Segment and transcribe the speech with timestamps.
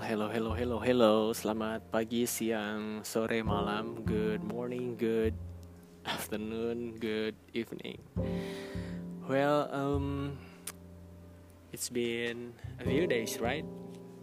[0.00, 1.14] Well, hello, hello, hello, hello.
[1.36, 4.00] Selamat pagi, siang, sore, malam.
[4.08, 5.36] Good morning, good
[6.08, 8.00] afternoon, good evening.
[9.28, 10.40] Well, um,
[11.68, 13.68] it's been a few days, right?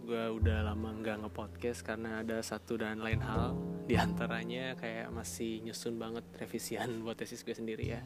[0.02, 3.54] Gue udah lama nggak nge-podcast karena ada satu dan lain hal.
[3.86, 8.02] Di antaranya kayak masih nyusun banget revisian buat tesis gue sendiri ya.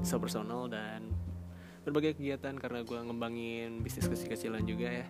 [0.00, 1.12] So personal dan
[1.84, 5.06] berbagai kegiatan karena gue ngembangin bisnis kecil-kecilan juga ya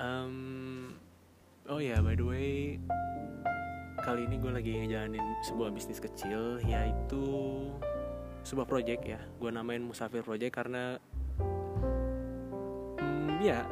[0.00, 0.92] um,
[1.68, 2.80] oh ya by the way
[4.06, 7.26] kali ini gue lagi ngejalanin sebuah bisnis kecil yaitu
[8.46, 9.18] sebuah project ya.
[9.42, 11.02] Gue namain Musafir Project karena
[13.02, 13.66] hmm, ya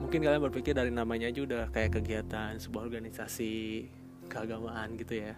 [0.00, 3.84] mungkin kalian berpikir dari namanya aja udah kayak kegiatan sebuah organisasi
[4.32, 5.36] keagamaan gitu ya.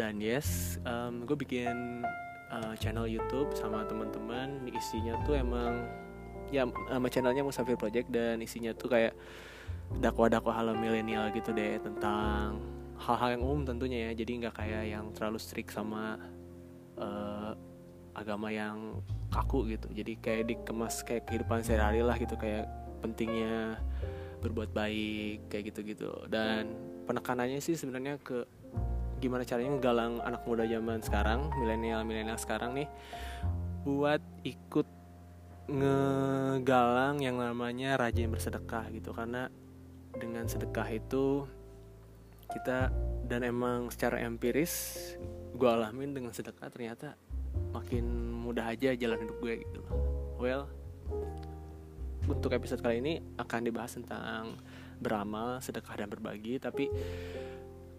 [0.00, 2.00] Dan yes um, gue bikin
[2.48, 4.64] uh, channel YouTube sama teman-teman.
[4.72, 5.84] Isinya tuh emang
[6.48, 9.12] ya nama channelnya Musafir Project dan isinya tuh kayak
[10.02, 12.58] dakwah-dakwah hal milenial gitu deh tentang
[12.96, 14.22] hal-hal yang umum tentunya ya.
[14.24, 16.20] Jadi nggak kayak yang terlalu strict sama
[17.00, 17.52] uh,
[18.16, 19.88] agama yang kaku gitu.
[19.92, 22.64] Jadi kayak dikemas kayak kehidupan sehari-hari lah gitu kayak
[23.04, 23.76] pentingnya
[24.40, 26.12] berbuat baik kayak gitu-gitu.
[26.28, 26.72] Dan
[27.04, 28.48] penekanannya sih sebenarnya ke
[29.16, 32.88] gimana caranya nggalang anak muda zaman sekarang milenial milenial sekarang nih
[33.80, 34.84] buat ikut
[35.72, 39.12] ngegalang yang namanya rajin bersedekah gitu.
[39.12, 39.48] Karena
[40.16, 41.44] dengan sedekah itu
[42.52, 42.94] kita
[43.26, 45.14] dan emang secara empiris
[45.56, 47.18] gue alamin dengan sedekah ternyata
[47.72, 49.92] makin mudah aja jalan hidup gue gitu loh.
[50.36, 50.64] Well
[52.26, 54.58] untuk episode kali ini akan dibahas tentang
[54.98, 56.58] beramal sedekah dan berbagi.
[56.58, 56.90] Tapi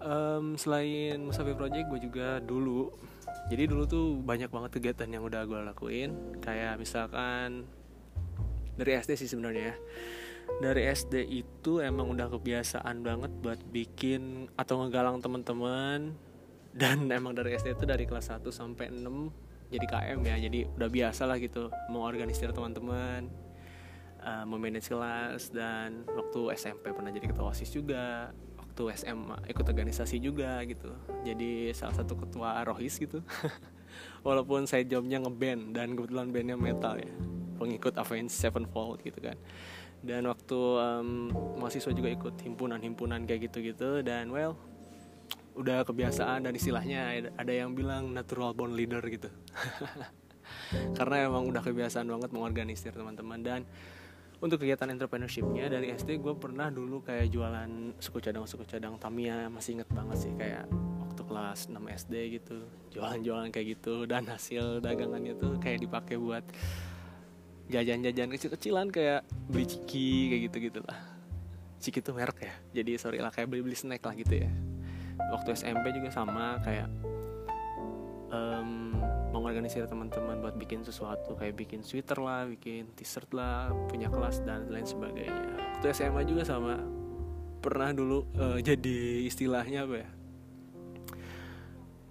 [0.03, 2.91] um, selain Musafir Project gue juga dulu.
[3.47, 6.39] Jadi dulu tuh banyak banget kegiatan yang udah gue lakuin.
[6.43, 7.63] Kayak misalkan
[8.75, 9.75] dari SD sih sebenarnya ya
[10.57, 16.17] dari SD itu emang udah kebiasaan banget buat bikin atau ngegalang teman-teman.
[16.77, 20.35] Dan emang dari SD itu dari kelas 1 sampai 6 jadi KM ya.
[20.37, 23.29] Jadi udah biasa lah gitu mau organisir teman-teman
[24.21, 25.53] uh, memanage kelas.
[25.53, 30.93] Dan waktu SMP pernah jadi ketua OSIS juga waktu SMA ikut organisasi juga gitu.
[31.25, 33.25] Jadi salah satu ketua rohis gitu.
[34.27, 37.13] Walaupun saya jobnya ngeband dan kebetulan bandnya metal ya.
[37.57, 39.37] Pengikut Avenged Sevenfold gitu kan
[40.07, 44.55] dan waktu um, mahasiswa juga ikut himpunan-himpunan kayak gitu-gitu dan well
[45.57, 49.27] udah kebiasaan dan istilahnya ada yang bilang natural born leader gitu.
[50.97, 53.41] Karena emang udah kebiasaan banget mengorganisir teman-teman.
[53.41, 53.61] Dan
[54.37, 59.01] untuk kegiatan entrepreneurshipnya dari SD gue pernah dulu kayak jualan suku cadang suku cadang.
[59.01, 60.69] Tamiya masih inget banget sih kayak
[61.01, 62.57] waktu kelas 6 SD gitu.
[62.93, 66.45] Jualan-jualan kayak gitu dan hasil dagangannya tuh kayak dipakai buat
[67.67, 70.99] jajan-jajan kecil-kecilan kayak beli ciki kayak gitu-gitu lah.
[71.77, 72.53] Ciki tuh merek ya.
[72.81, 74.49] Jadi sorry lah kayak beli-beli snack lah gitu ya.
[75.31, 76.87] Waktu SMP juga sama kayak
[78.31, 78.95] um,
[79.35, 84.71] mengorganisir teman-teman buat bikin sesuatu kayak bikin sweater lah bikin t-shirt lah punya kelas dan
[84.71, 85.77] lain sebagainya.
[85.77, 86.79] Waktu SMA juga sama.
[87.57, 90.09] Pernah dulu uh, jadi istilahnya apa ya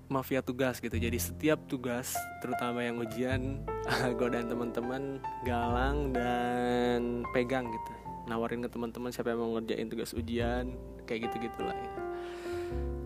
[0.07, 0.95] mafia tugas gitu.
[0.95, 3.63] Jadi setiap tugas terutama yang ujian
[4.19, 7.93] gue dan teman-teman galang dan pegang gitu.
[8.27, 10.75] Nawarin ke teman-teman siapa yang mau ngerjain tugas ujian
[11.07, 11.93] kayak gitu gitulah ya.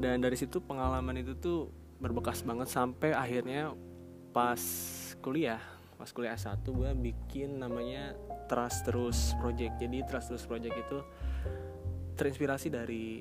[0.01, 1.69] dan dari situ pengalaman itu tuh
[2.01, 3.77] berbekas banget sampai akhirnya
[4.33, 4.57] pas
[5.21, 5.61] kuliah
[6.01, 8.17] pas kuliah S1 gue bikin namanya
[8.49, 9.77] Trust Terus Project.
[9.79, 10.99] Jadi Trust Terus Project itu
[12.17, 13.21] terinspirasi dari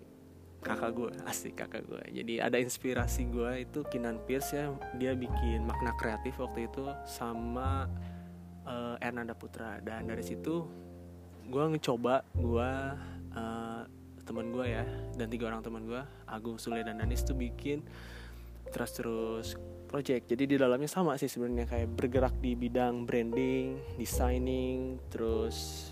[0.60, 5.64] kakak gue asik kakak gue jadi ada inspirasi gue itu Kinan Pierce ya dia bikin
[5.64, 7.88] makna kreatif waktu itu sama
[8.70, 9.82] uh, Ernanda Putra.
[9.82, 10.66] Dan dari situ
[11.50, 12.72] gue ngecoba gue
[13.34, 13.82] uh,
[14.22, 14.86] teman gue ya
[15.18, 17.82] dan tiga orang teman gue Agung Sule dan Danis tuh bikin
[18.70, 19.48] terus terus
[19.90, 20.30] project.
[20.30, 25.90] Jadi di dalamnya sama sih sebenarnya kayak bergerak di bidang branding designing terus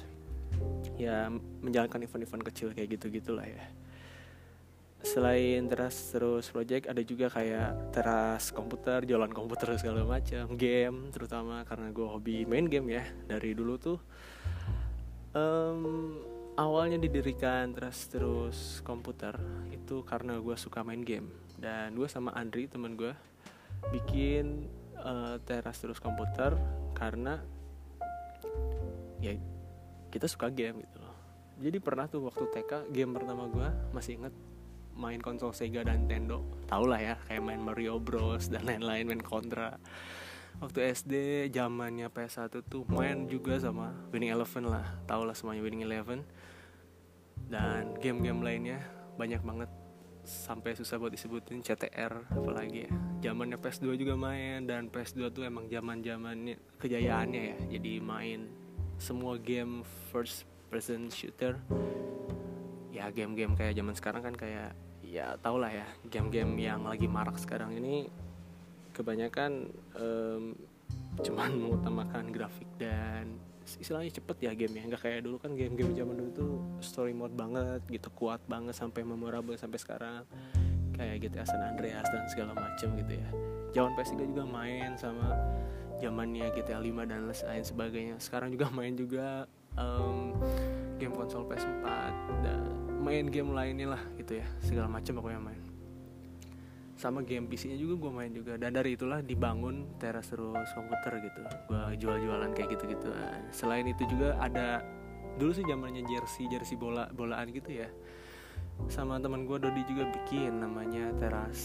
[0.97, 1.29] ya
[1.65, 3.61] menjalankan event-event kecil kayak gitu gitulah ya
[5.07, 11.63] selain teras terus project ada juga kayak teras komputer jualan komputer segala macam game terutama
[11.63, 13.99] karena gue hobi main game ya dari dulu tuh.
[15.37, 16.17] Um,
[16.57, 19.37] awalnya didirikan teras terus komputer
[19.69, 21.31] itu karena gue suka main game.
[21.55, 23.15] Dan gue sama Andri teman gue
[23.93, 24.67] bikin
[24.99, 26.57] uh, teras terus komputer
[26.97, 27.39] karena
[29.23, 29.37] ya
[30.11, 31.15] kita suka game gitu loh.
[31.57, 34.33] Jadi pernah tuh waktu TK game pertama gue masih inget
[34.97, 36.41] main konsol Sega dan Nintendo.
[36.65, 39.77] Tau lah ya kayak main Mario Bros dan lain-lain main Contra.
[40.57, 41.13] Waktu SD
[41.53, 44.89] zamannya PS1 tuh main juga sama Winning Eleven lah.
[45.05, 46.25] Tau lah semuanya Winning Eleven.
[47.45, 48.81] Dan game-game lainnya
[49.21, 49.69] banyak banget.
[50.27, 52.91] Sampai susah buat disebutin CTR apalagi ya.
[53.29, 57.57] Zamannya PS2 juga main dan PS2 tuh emang zaman zamannya kejayaannya ya.
[57.77, 58.49] Jadi main
[58.97, 61.61] semua game first person shooter.
[62.89, 64.73] Ya game-game kayak zaman sekarang kan kayak
[65.07, 68.11] ya tau lah ya game-game yang lagi marak sekarang ini
[68.91, 70.57] kebanyakan um,
[71.23, 73.39] cuman mengutamakan grafik dan
[73.75, 74.83] istilahnya cepet ya game ya.
[74.87, 79.03] Nggak kayak dulu kan game-game zaman dulu tuh story mode banget gitu kuat banget sampai
[79.03, 80.23] memorable sampai sekarang.
[80.95, 83.29] Kayak GTA San Andreas dan segala macam gitu ya.
[83.75, 85.35] Jawan PS3 juga main sama
[85.99, 88.15] zamannya GTA 5 dan lain sebagainya.
[88.23, 89.45] Sekarang juga main juga
[89.75, 90.33] um,
[90.97, 91.85] game konsol PS4
[92.41, 92.66] dan
[93.07, 94.45] main game lainnya lah gitu ya.
[94.59, 95.63] Segala macam aku yang main.
[96.99, 98.59] Sama game PC-nya juga gue main juga.
[98.59, 101.41] Dan dari itulah dibangun teras terus komputer gitu.
[101.71, 103.07] Gue jual-jualan kayak gitu-gitu.
[103.55, 104.83] Selain itu juga ada
[105.39, 107.87] dulu sih zamannya jersey jersey bola bolaan gitu ya.
[108.91, 111.55] Sama teman gue Dodi juga bikin namanya teras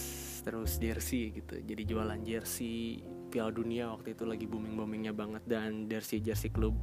[0.47, 1.59] terus jersey gitu.
[1.59, 3.03] Jadi jualan jersey
[3.33, 5.43] Piala Dunia waktu itu lagi booming boomingnya banget.
[5.49, 6.77] Dan jersey jersey klub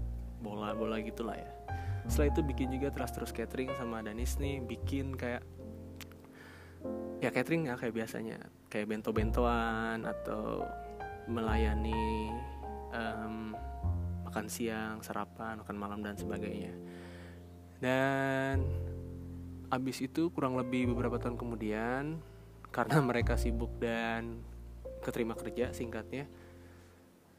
[0.44, 1.52] bola bola gitulah ya
[2.10, 5.46] setelah itu bikin juga terus terus catering sama Danis nih bikin kayak
[7.22, 10.66] ya catering ya kayak biasanya kayak bento-bentoan atau
[11.30, 12.34] melayani
[12.90, 13.54] um,
[14.30, 16.74] makan siang, sarapan, makan malam dan sebagainya.
[17.82, 18.62] Dan
[19.70, 22.22] abis itu kurang lebih beberapa tahun kemudian
[22.70, 24.42] karena mereka sibuk dan
[25.02, 26.30] keterima kerja singkatnya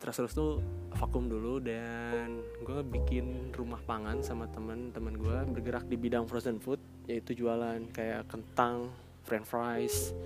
[0.00, 0.64] terus terus tuh
[0.96, 6.80] vakum dulu dan gue bikin rumah pangan sama temen-temen gue bergerak di bidang frozen food
[7.04, 8.88] yaitu jualan kayak kentang
[9.28, 10.16] french fries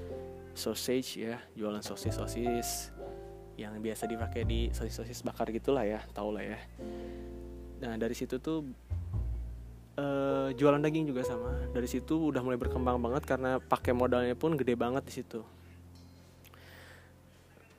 [0.54, 2.94] sausage ya jualan sosis sosis
[3.58, 6.58] yang biasa dipakai di sosis sosis bakar gitulah ya tau lah ya.
[7.82, 8.66] Nah dari situ tuh
[9.98, 11.70] uh, jualan daging juga sama.
[11.70, 15.42] Dari situ udah mulai berkembang banget karena pakai modalnya pun gede banget di situ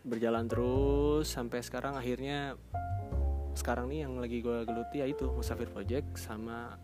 [0.05, 1.97] berjalan terus sampai sekarang.
[1.97, 2.53] Akhirnya
[3.57, 6.77] sekarang nih yang lagi gue geluti ya itu Musafir Project sama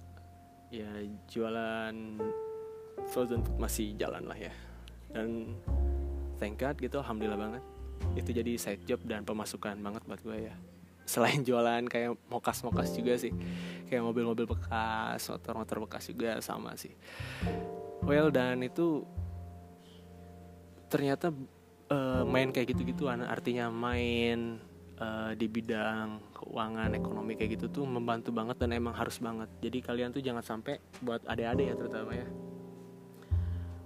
[0.73, 0.89] ya
[1.29, 1.93] jualan
[3.11, 4.53] frozen food masih jalan lah ya.
[5.13, 5.53] Dan
[6.41, 7.63] thank God gitu alhamdulillah banget.
[8.17, 10.55] Itu jadi side job dan pemasukan banget buat gue ya.
[11.05, 13.35] Selain jualan kayak mokas-mokas juga sih.
[13.85, 16.95] Kayak mobil-mobil bekas motor-motor bekas juga sama sih.
[18.01, 19.05] Well dan itu
[20.89, 21.29] ternyata
[21.91, 24.63] uh, main kayak gitu-gitu artinya main
[25.01, 29.49] uh, di bidang keuangan ekonomi kayak gitu tuh membantu banget dan emang harus banget.
[29.59, 32.27] Jadi kalian tuh jangan sampai buat adik-adik ya terutama ya.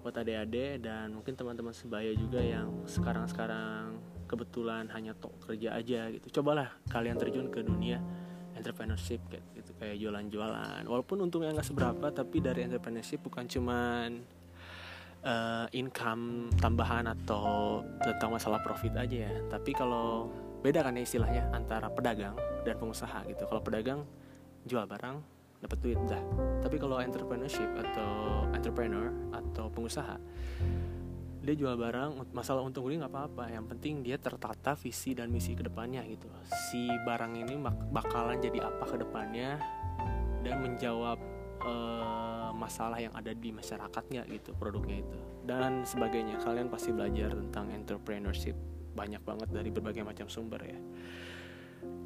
[0.05, 3.97] Buat adik-adik dan mungkin teman-teman sebaya juga yang sekarang-sekarang
[4.29, 6.39] kebetulan hanya tok kerja aja gitu.
[6.41, 7.97] Cobalah kalian terjun ke dunia
[8.55, 10.83] entrepreneurship kayak gitu kayak jualan-jualan.
[10.85, 14.23] Walaupun untungnya nggak seberapa tapi dari entrepreneurship bukan cuman
[15.25, 19.33] uh, income tambahan atau tentang masalah profit aja ya.
[19.49, 20.29] Tapi kalau
[20.61, 23.43] beda kan ya istilahnya antara pedagang dan pengusaha gitu.
[23.49, 24.05] Kalau pedagang
[24.63, 25.17] jual barang
[25.59, 26.21] dapat duit dah.
[26.61, 30.17] Tapi kalau entrepreneurship atau entrepreneur atau pengusaha
[31.45, 33.53] dia jual barang masalah untung rugi nggak apa-apa.
[33.53, 36.25] Yang penting dia tertata visi dan misi ke depannya gitu.
[36.49, 37.53] Si barang ini
[37.93, 39.61] bakalan jadi apa ke depannya
[40.41, 41.34] dan menjawab
[41.65, 45.19] uh, masalah yang ada di masyarakatnya gitu produknya itu.
[45.45, 46.39] Dan sebagainya.
[46.41, 48.55] Kalian pasti belajar tentang entrepreneurship
[48.95, 50.79] banyak banget dari berbagai macam sumber ya.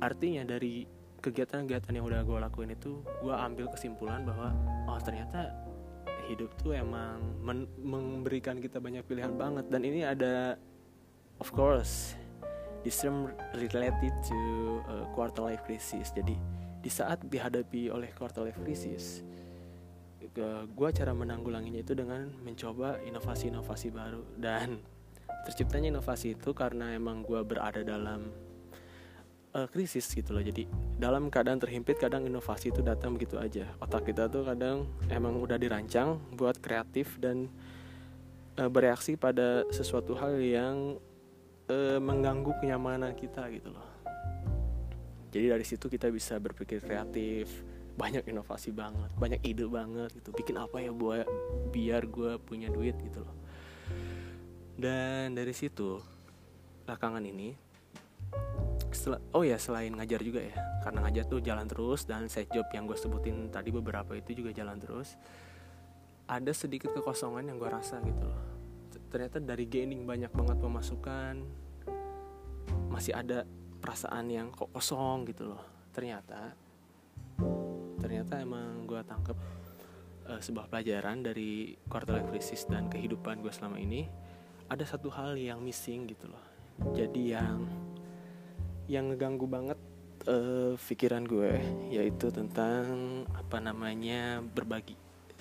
[0.02, 0.88] Artinya dari
[1.20, 4.56] kegiatan-kegiatan yang udah gue lakuin itu gue ambil kesimpulan bahwa
[4.88, 5.52] oh ternyata
[6.32, 7.20] hidup tuh emang
[7.84, 9.70] memberikan kita banyak pilihan banget.
[9.70, 10.58] Dan ini ada
[11.38, 12.18] of course
[12.82, 14.40] this term related to
[14.90, 16.10] uh, quarter life crisis.
[16.16, 16.36] Jadi
[16.80, 19.22] di saat dihadapi oleh quarter life crisis
[20.70, 24.22] gue cara menanggulanginya itu dengan mencoba inovasi-inovasi baru.
[24.38, 24.80] Dan
[25.48, 28.30] terciptanya inovasi itu karena emang gue berada dalam
[29.56, 30.44] uh, krisis gitu loh.
[30.44, 30.70] Jadi
[31.00, 33.66] dalam keadaan terhimpit kadang inovasi itu datang begitu aja.
[33.82, 37.50] Otak kita tuh kadang emang udah dirancang buat kreatif dan
[38.60, 41.00] uh, bereaksi pada sesuatu hal yang
[41.70, 43.88] uh, mengganggu kenyamanan kita gitu loh.
[45.30, 47.69] Jadi dari situ kita bisa berpikir kreatif
[48.00, 50.32] banyak inovasi banget banyak ide banget gitu.
[50.32, 51.28] Bikin apa ya buat
[51.76, 53.36] biar gue punya duit gitu loh.
[54.80, 56.00] Dan dari situ
[56.88, 57.52] belakangan ini
[59.36, 60.56] oh ya selain ngajar juga ya.
[60.80, 64.56] Karena ngajar tuh jalan terus dan side job yang gue sebutin tadi beberapa itu juga
[64.56, 65.20] jalan terus.
[66.32, 68.42] Ada sedikit kekosongan yang gue rasa gitu loh.
[69.12, 71.36] Ternyata dari gaining banyak banget pemasukan
[72.88, 73.44] masih ada
[73.82, 75.62] perasaan yang kok kosong gitu loh.
[75.92, 76.69] Ternyata
[78.00, 79.38] ternyata emang gue tangkep
[80.30, 84.08] uh, sebuah pelajaran dari quarter life crisis dan kehidupan gue selama ini.
[84.70, 86.46] Ada satu hal yang missing gitu loh.
[86.96, 87.68] Jadi yang
[88.90, 89.80] yang ngeganggu banget
[90.30, 91.60] uh, pikiran gue
[91.94, 94.96] yaitu tentang apa namanya berbagi.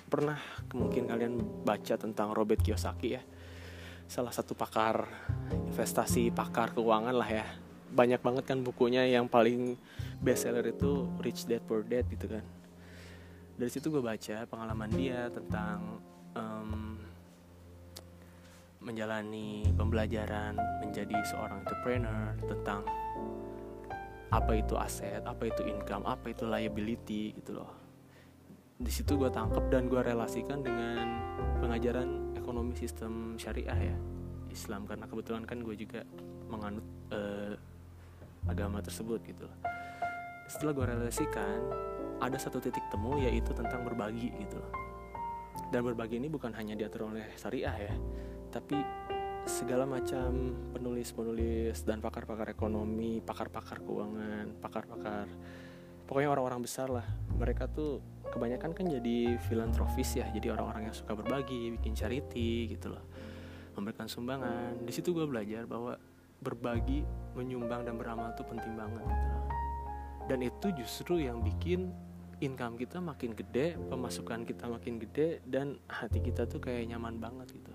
[0.09, 0.41] Pernah
[0.73, 3.21] mungkin kalian baca tentang Robert Kiyosaki ya?
[4.09, 5.05] Salah satu pakar
[5.69, 7.45] investasi pakar keuangan lah ya.
[7.89, 9.77] Banyak banget kan bukunya yang paling
[10.19, 12.43] bestseller itu Rich Dad Poor Dad gitu kan.
[13.59, 15.99] Dari situ gue baca pengalaman dia tentang
[16.35, 16.95] um,
[18.79, 22.87] menjalani pembelajaran menjadi seorang entrepreneur tentang
[24.29, 27.71] apa itu aset, apa itu income, apa itu liability gitu loh.
[28.79, 31.19] Di situ gue tangkap dan gue relasikan dengan
[31.59, 33.97] pengajaran ekonomi sistem syariah ya.
[34.49, 36.01] Islam karena kebetulan kan gue juga
[36.49, 37.53] menganut uh,
[38.49, 39.57] agama tersebut gitu loh
[40.49, 41.59] setelah gue relasikan
[42.19, 44.59] ada satu titik temu yaitu tentang berbagi gitu
[45.69, 47.93] dan berbagi ini bukan hanya diatur oleh syariah ya
[48.49, 48.75] tapi
[49.45, 55.25] segala macam penulis-penulis dan pakar-pakar ekonomi, pakar-pakar keuangan, pakar-pakar
[56.09, 57.05] pokoknya orang-orang besar lah.
[57.37, 58.01] Mereka tuh
[58.33, 63.05] kebanyakan kan jadi filantropis ya, jadi orang-orang yang suka berbagi, bikin charity gitu loh.
[63.77, 64.81] Memberikan sumbangan.
[64.81, 65.97] Di situ gue belajar bahwa
[66.41, 67.05] berbagi,
[67.37, 69.38] menyumbang dan beramal tuh penting banget gitu.
[70.29, 71.89] Dan itu justru yang bikin
[72.39, 77.49] income kita makin gede, pemasukan kita makin gede dan hati kita tuh kayak nyaman banget
[77.49, 77.73] gitu.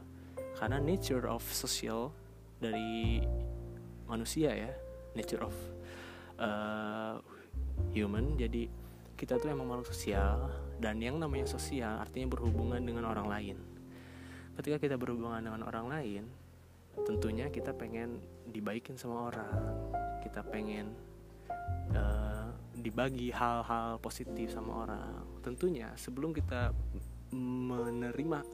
[0.55, 2.15] Karena nature of social
[2.63, 3.21] dari
[4.07, 4.73] manusia ya
[5.19, 5.57] nature of
[6.39, 7.19] uh,
[7.93, 8.39] human.
[8.39, 8.71] Jadi
[9.15, 13.57] kita tuh emang makhluk sosial dan yang namanya sosial artinya berhubungan dengan orang lain.
[14.55, 16.25] Ketika kita berhubungan dengan orang lain
[17.03, 19.51] tentunya kita pengen dibaikin sama orang.
[20.23, 20.95] Kita pengen
[22.85, 25.25] dibagi hal-hal positif sama orang.
[25.41, 26.77] Tentunya sebelum kita
[27.33, 28.45] menerima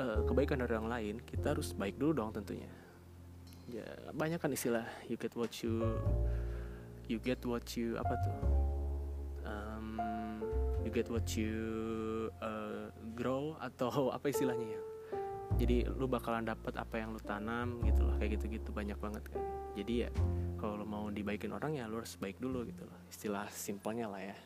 [0.00, 2.72] uh, kebaikan dari orang lain kita harus baik dulu dong tentunya.
[3.68, 3.84] Ya
[4.16, 5.84] banyak kan istilah you get what you
[7.04, 8.38] you get what you apa tuh?
[9.44, 10.00] Um,
[10.80, 11.52] you get what you
[12.40, 14.82] uh, grow atau apa istilahnya ya
[15.58, 19.42] jadi lu bakalan dapat apa yang lu tanam gitu loh kayak gitu-gitu banyak banget kan.
[19.74, 20.10] Jadi ya
[20.54, 22.98] kalau lu mau dibaikin orang ya lu harus baik dulu gitu loh.
[23.10, 24.36] Istilah simpelnya lah ya.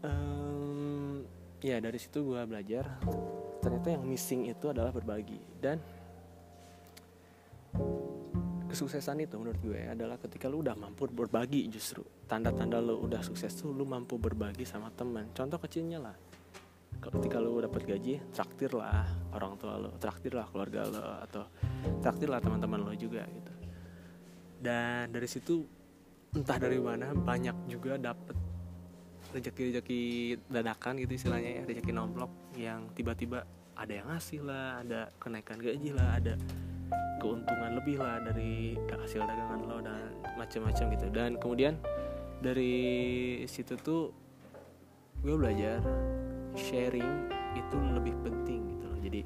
[0.00, 1.20] Um,
[1.60, 2.96] ya dari situ gue belajar
[3.60, 5.36] ternyata yang missing itu adalah berbagi.
[5.60, 5.76] Dan
[8.72, 12.00] kesuksesan itu menurut gue adalah ketika lu udah mampu berbagi justru.
[12.24, 15.28] Tanda-tanda lu udah sukses tuh lu mampu berbagi sama teman.
[15.36, 16.16] Contoh kecilnya lah
[17.12, 19.90] ketika lu dapat gaji traktir lah orang tua lu.
[20.00, 21.44] Traktir lah keluarga lu atau
[22.00, 23.52] traktir lah teman-teman lu juga gitu.
[24.64, 25.64] Dan dari situ
[26.34, 28.36] entah dari mana banyak juga dapet
[29.34, 30.02] rezeki-rezeki
[30.46, 33.42] dadakan gitu istilahnya ya rezeki nomplok yang tiba-tiba
[33.74, 36.38] ada yang ngasih lah ada kenaikan gaji lah ada
[37.18, 41.06] keuntungan lebih lah dari hasil dagangan lo dan macam-macam gitu.
[41.10, 41.74] Dan kemudian
[42.38, 44.14] dari situ tuh
[45.24, 45.80] gue belajar
[46.54, 48.98] sharing itu lebih penting gitu loh.
[49.02, 49.20] Jadi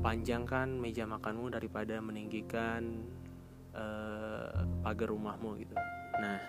[0.00, 3.04] panjangkan meja makanmu daripada meninggikan
[3.76, 5.76] uh, pagar rumahmu gitu.
[6.18, 6.40] Nah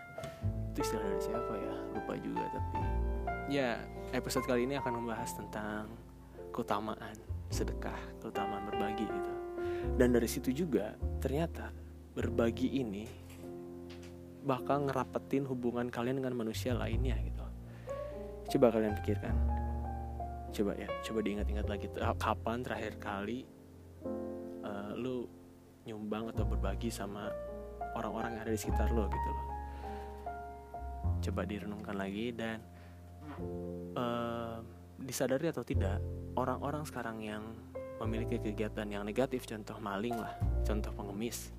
[0.74, 1.76] itu istilah dari siapa ya?
[1.94, 2.80] Lupa juga tapi
[3.52, 3.78] ya
[4.16, 5.92] episode kali ini akan membahas tentang
[6.56, 7.16] keutamaan
[7.52, 9.34] sedekah keutamaan berbagi gitu.
[10.00, 11.70] Dan dari situ juga ternyata
[12.16, 13.06] berbagi ini
[14.44, 17.46] bakal ngerapetin hubungan kalian dengan manusia lainnya gitu.
[18.54, 19.53] Coba kalian pikirkan
[20.54, 21.90] coba ya coba diingat-ingat lagi.
[21.98, 23.44] Kapan terakhir kali
[24.64, 25.26] uh, lu
[25.84, 27.28] nyumbang atau berbagi sama
[27.98, 29.46] orang-orang yang ada di sekitar lo gitu loh.
[31.24, 32.62] Coba direnungkan lagi dan
[33.98, 34.62] uh,
[35.02, 36.00] disadari atau tidak
[36.38, 37.44] orang-orang sekarang yang
[38.00, 40.36] memiliki kegiatan yang negatif contoh maling lah
[40.68, 41.54] contoh pengemis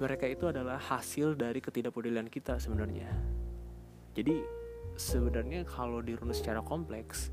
[0.00, 3.12] mereka itu adalah hasil dari ketidakpedulian kita sebenarnya.
[4.16, 4.40] Jadi
[4.96, 7.28] sebenarnya kalau dirunut secara kompleks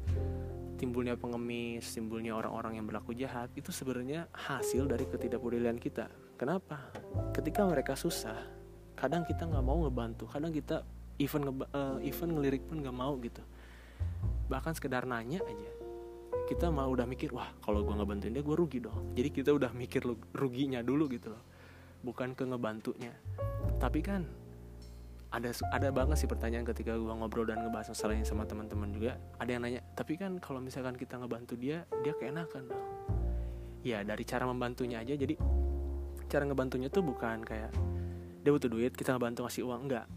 [0.77, 6.07] timbulnya pengemis timbulnya orang-orang yang berlaku jahat itu sebenarnya hasil dari ketidakpedulian kita.
[6.37, 6.93] Kenapa?
[7.33, 8.37] Ketika mereka susah
[8.93, 10.85] kadang kita nggak mau ngebantu kadang kita
[11.17, 13.41] even nge uh, even ngelirik pun gak mau gitu.
[14.47, 15.71] Bahkan sekedar nanya aja
[16.47, 19.17] kita malah udah mikir wah kalau gue ngebantuin dia gue rugi dong.
[19.17, 21.43] Jadi kita udah mikir ruginya dulu gitu loh
[22.05, 23.11] bukan ke ngebantunya.
[23.81, 24.23] Tapi kan
[25.27, 29.19] ada ada banget sih pertanyaan ketika gue ngobrol dan ngebahas masalahnya sama teman-teman juga.
[29.43, 32.85] Ada yang nanya tapi kan kalau misalkan kita ngebantu dia dia keenakan dong.
[33.83, 35.13] Ya dari cara membantunya aja.
[35.19, 35.35] Jadi
[36.27, 37.71] cara ngebantunya tuh bukan kayak
[38.43, 39.81] dia butuh duit kita ngebantu ngasih uang.
[39.91, 40.07] Enggak.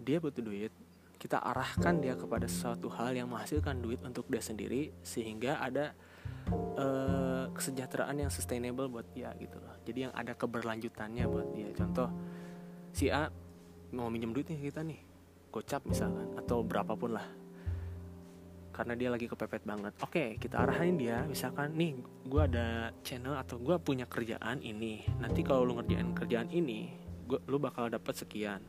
[0.00, 0.72] Dia butuh duit
[1.20, 5.92] kita arahkan dia kepada sesuatu hal yang menghasilkan duit untuk dia sendiri sehingga ada
[6.80, 9.76] uh, kesejahteraan yang sustainable buat dia gitu loh.
[9.84, 11.68] Jadi yang ada keberlanjutannya buat dia.
[11.76, 12.08] Contoh
[12.96, 13.28] si A
[13.90, 15.00] mau minjem duit nih kita nih
[15.50, 17.26] gocap misalkan atau berapapun lah.
[18.70, 19.92] Karena dia lagi kepepet banget.
[20.00, 25.02] Oke kita arahin dia misalkan nih gue ada channel atau gue punya kerjaan ini.
[25.18, 26.88] Nanti kalau lu ngerjain kerjaan ini
[27.26, 28.62] gua, lu bakal dapat sekian.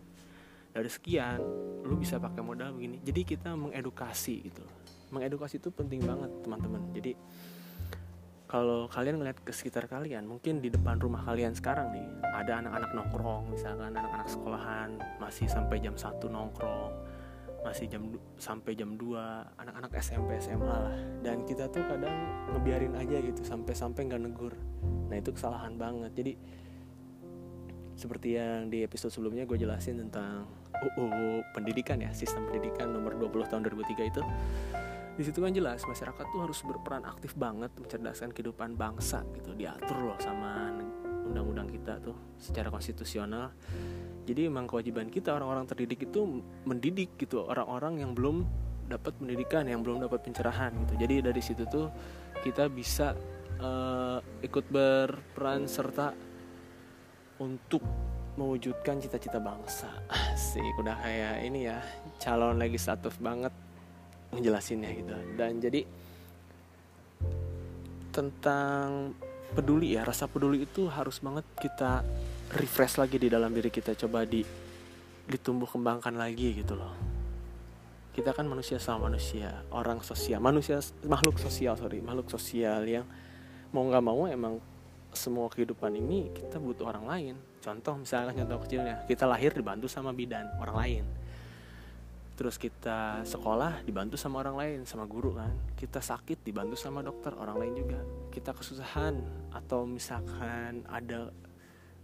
[0.71, 1.39] Dari sekian
[1.85, 2.97] lu bisa pakai modal begini.
[3.05, 4.65] Jadi kita mengedukasi gitu.
[5.11, 6.81] Mengedukasi itu penting banget teman-teman.
[6.95, 7.13] Jadi
[8.51, 12.03] kalau kalian ngeliat ke sekitar kalian mungkin di depan rumah kalian sekarang nih
[12.35, 16.91] ada anak-anak nongkrong misalkan anak-anak sekolahan masih sampai jam satu nongkrong
[17.61, 20.97] masih jam sampai jam 2 anak-anak SMP SMA lah.
[21.21, 24.53] Dan kita tuh kadang ngebiarin aja gitu sampai-sampai nggak negur.
[25.07, 26.11] Nah itu kesalahan banget.
[26.17, 26.33] Jadi
[27.93, 30.49] seperti yang di episode sebelumnya gue jelasin tentang
[30.97, 34.21] UU pendidikan ya sistem pendidikan nomor 20 tahun 2003 itu
[35.19, 39.51] di situ kan jelas masyarakat tuh harus berperan aktif banget mencerdaskan kehidupan bangsa gitu.
[39.53, 40.71] Diatur loh sama
[41.27, 43.51] undang-undang kita tuh secara konstitusional.
[44.25, 48.47] Jadi emang kewajiban kita orang-orang terdidik itu mendidik gitu orang-orang yang belum
[48.91, 50.93] dapat pendidikan yang belum dapat pencerahan gitu.
[50.99, 51.87] Jadi dari situ tuh
[52.43, 53.15] kita bisa
[53.59, 56.11] uh, ikut berperan serta
[57.39, 57.81] untuk
[58.35, 59.91] mewujudkan cita-cita bangsa.
[60.51, 61.79] Sih udah kayak ini ya
[62.19, 63.51] calon legislatif banget
[64.31, 65.13] ngejelasinnya gitu.
[65.35, 65.83] Dan jadi
[68.11, 69.15] tentang
[69.51, 72.03] peduli ya rasa peduli itu harus banget kita
[72.55, 74.43] refresh lagi di dalam diri kita coba di
[75.27, 76.91] ditumbuh kembangkan lagi gitu loh.
[78.11, 83.07] Kita kan manusia sama manusia orang sosial manusia makhluk sosial sorry makhluk sosial yang
[83.71, 84.59] mau nggak mau emang
[85.15, 87.35] semua kehidupan ini kita butuh orang lain.
[87.63, 91.03] Contoh misalnya contoh kecilnya kita lahir dibantu sama bidan orang lain
[92.41, 95.53] terus kita sekolah dibantu sama orang lain sama guru kan.
[95.77, 98.01] Kita sakit dibantu sama dokter orang lain juga.
[98.33, 99.13] Kita kesusahan
[99.53, 101.29] atau misalkan ada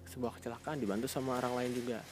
[0.06, 2.06] sebuah kecelakaan dibantu sama orang lain juga.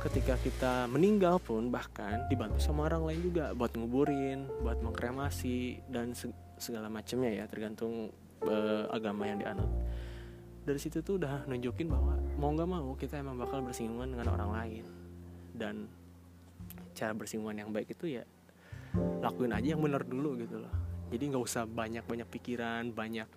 [0.00, 6.16] Ketika kita meninggal pun bahkan dibantu sama orang lain juga buat nguburin buat mengkremasi dan
[6.56, 8.08] segala macamnya ya tergantung
[8.48, 9.68] uh, agama yang dianut.
[10.64, 14.50] Dari situ tuh udah nunjukin bahwa mau nggak mau kita emang bakal bersinggungan dengan orang
[14.56, 14.84] lain.
[15.52, 16.07] Dan
[16.98, 18.26] cara bersinggungan yang baik itu ya
[19.22, 20.74] lakuin aja yang benar dulu gitu loh.
[21.08, 23.30] Jadi nggak usah banyak banyak pikiran banyak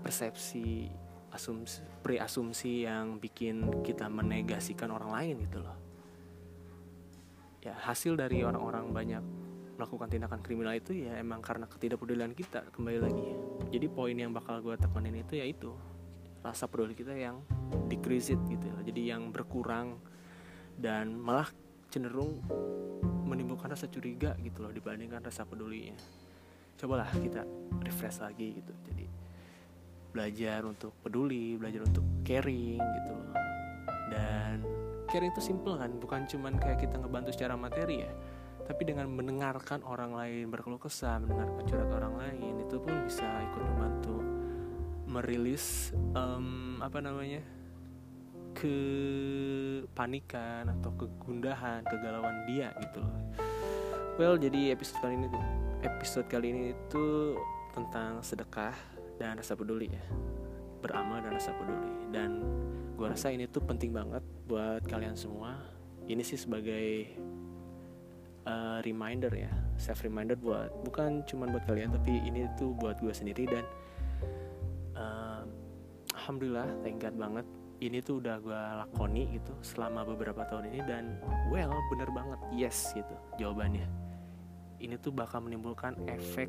[0.00, 0.88] persepsi
[1.28, 5.76] asumsi pre-asumsi yang bikin kita menegasikan orang lain gitu loh.
[7.60, 9.22] Ya hasil dari orang-orang banyak
[9.74, 13.26] melakukan tindakan kriminal itu ya emang karena ketidakpedulian kita kembali lagi
[13.74, 15.74] jadi poin yang bakal gue tekanin itu yaitu
[16.46, 17.42] rasa peduli kita yang
[17.90, 18.76] decrease gitu ya.
[18.86, 19.98] jadi yang berkurang
[20.78, 21.50] dan malah
[21.94, 22.42] cenderung
[23.30, 25.94] menimbulkan rasa curiga gitu loh dibandingkan rasa pedulinya.
[26.74, 27.46] Cobalah kita
[27.86, 28.74] refresh lagi gitu.
[28.90, 29.06] Jadi
[30.10, 33.34] belajar untuk peduli belajar untuk caring gitu loh.
[34.10, 34.66] Dan
[35.14, 38.12] caring itu simple kan bukan cuman kayak kita ngebantu secara materi ya
[38.64, 43.62] tapi dengan mendengarkan orang lain berkeluh kesah mendengarkan curhat orang lain itu pun bisa ikut
[43.62, 44.16] membantu
[45.04, 47.44] merilis um, apa namanya
[48.54, 53.18] kepanikan atau kegundahan kegalauan dia gitu loh.
[54.14, 55.28] Well jadi episode kali ini
[55.82, 57.34] episode kali ini itu
[57.74, 58.74] tentang sedekah
[59.18, 60.04] dan rasa peduli ya.
[60.80, 61.90] Beramal dan rasa peduli.
[62.14, 62.40] Dan
[62.94, 65.58] gue rasa ini tuh penting banget buat kalian semua.
[66.06, 67.10] Ini sih sebagai
[68.48, 73.10] uh, reminder ya self reminder buat bukan cuma buat kalian tapi ini tuh buat gue
[73.10, 73.64] sendiri dan
[74.94, 75.42] uh,
[76.14, 77.46] alhamdulillah thank God banget
[77.84, 81.20] ini tuh udah gue lakoni gitu selama beberapa tahun ini dan
[81.52, 82.40] well bener banget.
[82.56, 83.84] Yes gitu jawabannya.
[84.80, 86.48] Ini tuh bakal menimbulkan efek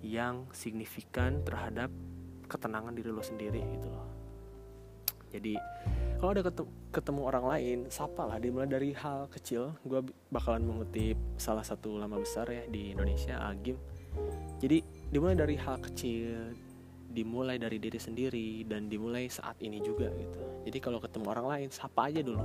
[0.00, 1.90] yang signifikan terhadap
[2.46, 4.06] ketenangan diri lo sendiri gitu loh.
[5.30, 5.54] Jadi
[6.18, 6.42] kalau ada
[6.92, 9.72] ketemu, orang lain sapa lah dimulai dari hal kecil.
[9.86, 13.78] Gue bakalan mengutip salah satu lama besar ya di Indonesia Agim.
[14.58, 16.52] Jadi dimulai dari hal kecil
[17.10, 20.40] dimulai dari diri sendiri dan dimulai saat ini juga gitu.
[20.70, 22.42] Jadi kalau ketemu orang lain sapa aja dulu.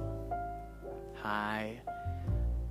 [1.22, 1.80] Hai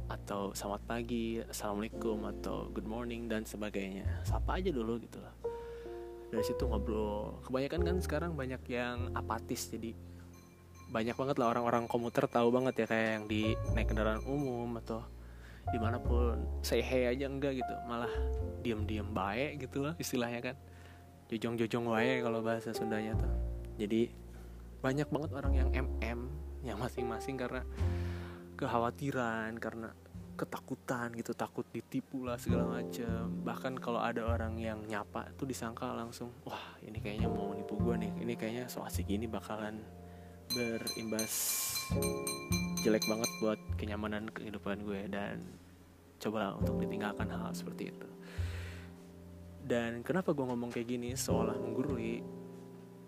[0.04, 4.26] atau selamat pagi assalamualaikum atau good morning dan sebagainya.
[4.26, 5.34] Sapa aja dulu gitu loh
[6.34, 7.38] dari situ ngobrol.
[7.46, 9.94] Kebanyakan kan sekarang banyak yang apatis jadi
[10.90, 15.06] banyak banget lah orang-orang komuter tahu banget ya kayak yang di naik kendaraan umum atau
[15.70, 16.42] di mana pun.
[16.66, 18.10] Say hey aja enggak gitu malah
[18.66, 20.56] diem-diem baik gitu loh istilahnya kan
[21.32, 23.32] jojong-jojong wae kalau bahasa Sundanya tuh.
[23.80, 24.12] Jadi
[24.84, 26.20] banyak banget orang yang MM
[26.64, 27.64] yang masing-masing karena
[28.56, 29.92] kekhawatiran karena
[30.34, 35.94] ketakutan gitu takut ditipu lah segala macam bahkan kalau ada orang yang nyapa tuh disangka
[35.94, 38.12] langsung wah ini kayaknya mau nipu gue nih.
[38.20, 39.80] Ini kayaknya so asik gini bakalan
[40.52, 41.32] berimbas
[42.84, 45.08] jelek banget buat kenyamanan kehidupan gue.
[45.08, 45.40] Dan
[46.20, 48.13] coba untuk ditinggalkan hal seperti itu
[49.64, 51.16] dan kenapa gue ngomong kayak gini?
[51.16, 52.20] Seolah menggurui.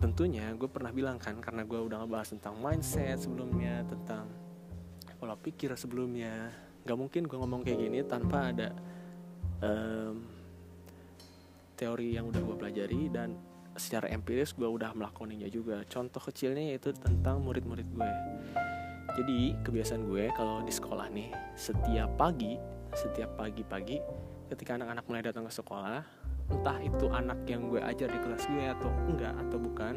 [0.00, 4.28] Tentunya gue pernah bilang kan karena gue udah ngebahas tentang mindset sebelumnya tentang
[5.20, 6.52] pola pikir sebelumnya.
[6.84, 8.68] Nggak mungkin gue ngomong kayak gini tanpa ada
[9.60, 10.24] um,
[11.76, 13.36] teori yang udah gue pelajari dan
[13.76, 15.84] secara empiris gue udah melakoninya juga.
[15.84, 18.10] Contoh kecilnya yaitu tentang murid-murid gue
[19.16, 22.60] jadi kebiasaan gue kalau di sekolah nih setiap pagi
[22.92, 23.96] setiap pagi-pagi
[24.52, 26.04] ketika anak-anak mulai datang ke sekolah
[26.46, 29.94] entah itu anak yang gue ajar di kelas gue atau enggak atau bukan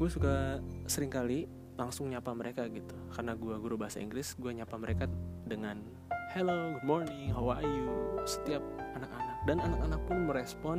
[0.00, 1.44] gue suka sering kali
[1.76, 2.96] langsung nyapa mereka gitu.
[3.12, 5.08] Karena gue guru bahasa Inggris gue nyapa mereka
[5.44, 5.80] dengan
[6.32, 7.88] hello good morning how are you?
[8.24, 8.62] Setiap
[8.96, 9.36] anak-anak.
[9.48, 10.78] Dan anak-anak pun merespon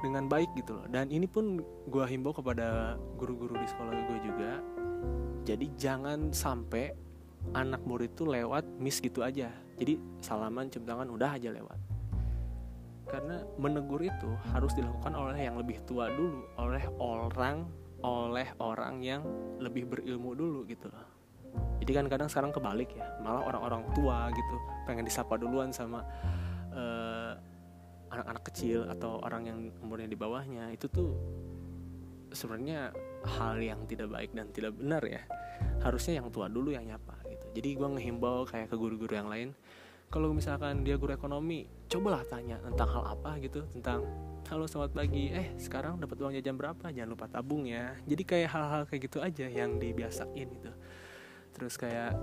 [0.00, 0.86] dengan baik gitu loh.
[0.90, 4.52] Dan ini pun gue himbau kepada guru-guru di sekolah gue juga.
[5.46, 6.90] Jadi jangan sampai
[7.54, 9.52] anak murid tuh lewat miss gitu aja.
[9.78, 11.85] Jadi salaman cium tangan udah aja lewat
[13.06, 17.66] karena menegur itu harus dilakukan oleh yang lebih tua dulu oleh orang
[18.02, 19.22] oleh orang yang
[19.62, 21.06] lebih berilmu dulu gitu loh.
[21.80, 26.04] Jadi kan kadang sekarang kebalik ya malah orang-orang tua gitu pengen disapa duluan sama
[26.74, 27.32] uh,
[28.12, 30.68] anak-anak kecil atau orang yang umurnya di bawahnya.
[30.74, 31.16] Itu tuh
[32.34, 32.92] sebenarnya
[33.38, 35.22] hal yang tidak baik dan tidak benar ya.
[35.80, 37.46] Harusnya yang tua dulu yang nyapa gitu.
[37.56, 39.56] Jadi gue ngehimbau kayak ke guru-guru yang lain
[40.06, 44.06] kalau misalkan dia guru ekonomi cobalah tanya tentang hal apa gitu tentang
[44.46, 45.34] halo selamat pagi.
[45.34, 46.86] Eh sekarang dapat uang jajan berapa?
[46.94, 47.98] Jangan lupa tabung ya.
[48.06, 50.72] Jadi kayak hal-hal kayak gitu aja yang dibiasain gitu.
[51.50, 52.14] Terus kayak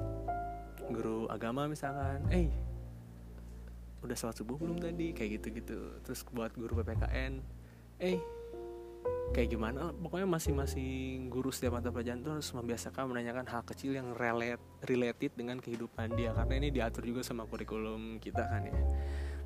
[0.88, 2.48] guru agama misalkan eh
[4.04, 5.12] udah sholat subuh belum tadi?
[5.12, 6.00] Kayak gitu-gitu.
[6.08, 7.44] Terus buat guru PPKN
[8.00, 8.20] eh
[9.32, 14.12] kayak gimana pokoknya masing-masing guru setiap mata pelajaran itu harus membiasakan menanyakan hal kecil yang
[14.14, 16.36] relate related dengan kehidupan dia.
[16.36, 18.76] Karena ini diatur juga sama kurikulum kita kan ya.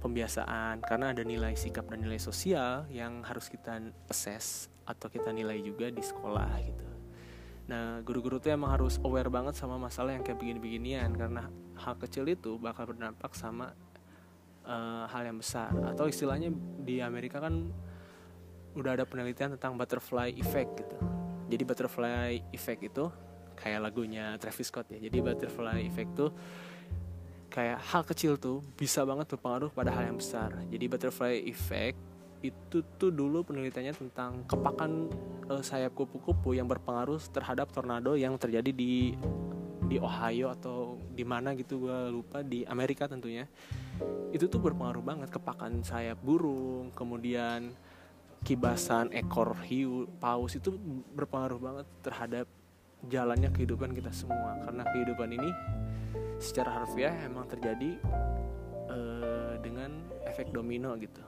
[0.02, 5.62] Pembiasaan karena ada nilai sikap dan nilai sosial yang harus kita assess atau kita nilai
[5.62, 6.88] juga di sekolah gitu.
[7.68, 11.12] Nah, guru-guru tuh emang harus aware banget sama masalah yang kayak begini-beginian.
[11.12, 13.76] Karena hal kecil itu bakal berdampak sama
[14.64, 15.76] uh, hal yang besar.
[15.84, 17.68] Atau istilahnya di Amerika kan
[18.78, 20.98] udah ada penelitian tentang butterfly effect gitu.
[21.50, 23.06] Jadi butterfly effect itu
[23.58, 25.02] kayak lagunya Travis Scott ya.
[25.02, 26.32] Jadi butterfly effect tuh
[27.50, 30.54] kayak hal kecil tuh bisa banget berpengaruh pada hal yang besar.
[30.70, 31.98] Jadi butterfly effect
[32.46, 35.10] itu tuh dulu penelitiannya tentang kepakan
[35.50, 39.18] uh, sayap kupu-kupu yang berpengaruh terhadap tornado yang terjadi di
[39.88, 43.48] di Ohio atau di mana gitu gue lupa di Amerika tentunya
[44.36, 47.72] itu tuh berpengaruh banget kepakan sayap burung kemudian
[48.48, 50.80] kibasan ekor hiu paus itu
[51.12, 52.48] berpengaruh banget terhadap
[53.12, 54.56] jalannya kehidupan kita semua.
[54.64, 55.52] Karena kehidupan ini
[56.40, 58.00] secara harfiah emang terjadi
[58.88, 61.20] uh, dengan efek domino gitu.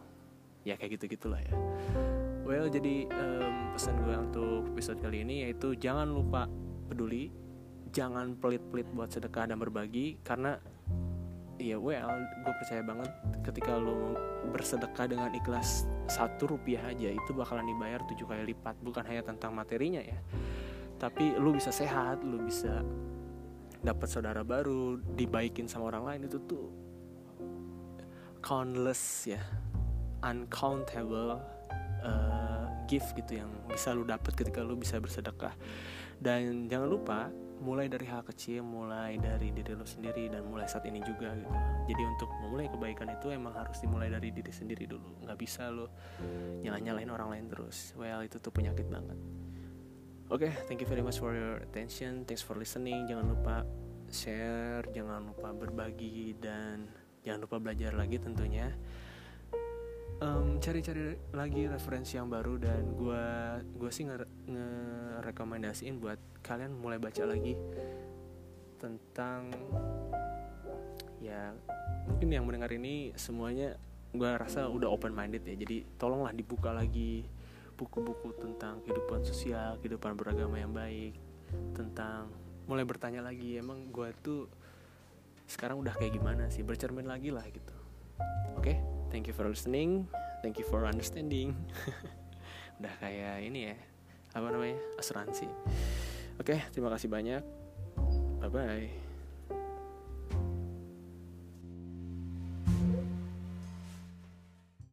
[0.64, 1.52] Ya kayak gitu gitulah ya.
[2.48, 6.48] Well jadi um, pesan gue untuk episode kali ini yaitu jangan lupa
[6.88, 7.36] peduli
[7.92, 10.56] jangan pelit-pelit buat sedekah dan berbagi karena
[11.60, 13.12] ya well gue percaya banget
[13.44, 14.16] ketika lo
[14.50, 18.80] bersedekah dengan ikhlas satu rupiah aja itu bakalan dibayar tujuh kali lipat.
[18.82, 20.18] Bukan hanya tentang materinya ya.
[20.98, 22.82] Tapi lo bisa sehat lo bisa
[23.80, 26.68] dapat saudara baru dibaikin sama orang lain itu tuh
[28.44, 29.40] countless ya
[30.20, 31.40] uncountable
[32.04, 35.56] uh, gift gitu yang bisa lu dapat ketika lu bisa bersedekah.
[36.20, 37.20] Dan jangan lupa
[37.60, 41.52] mulai dari hal kecil mulai dari diri lu sendiri dan mulai saat ini juga gitu
[41.92, 45.88] jadi untuk memulai kebaikan itu emang harus dimulai dari diri sendiri dulu nggak bisa lu
[46.64, 49.20] nyala nyalain orang lain terus well itu tuh penyakit banget
[50.30, 52.22] Oke, okay, thank you very much for your attention.
[52.22, 53.10] Thanks for listening.
[53.10, 53.66] Jangan lupa
[54.14, 56.86] share, jangan lupa berbagi dan
[57.26, 58.70] jangan lupa belajar lagi tentunya.
[60.20, 63.26] Um, cari-cari lagi referensi yang baru dan gue
[63.80, 67.56] gue sih nge-rekomendasiin buat kalian mulai baca lagi
[68.76, 69.48] tentang
[71.24, 71.56] ya
[72.12, 73.80] mungkin yang mendengar ini semuanya
[74.12, 77.24] gue rasa udah open minded ya jadi tolonglah dibuka lagi
[77.80, 81.16] buku-buku tentang kehidupan sosial, kehidupan beragama yang baik,
[81.72, 82.28] tentang
[82.68, 84.52] mulai bertanya lagi emang gue tuh
[85.48, 87.76] sekarang udah kayak gimana sih bercermin lagi lah gitu.
[88.60, 88.78] Oke, okay?
[89.10, 90.08] Thank you for listening,
[90.42, 91.54] thank you for understanding.
[92.80, 93.76] udah kayak ini ya
[94.34, 95.50] apa namanya asuransi.
[96.40, 97.44] Oke, okay, terima kasih banyak.
[98.40, 99.09] Bye bye.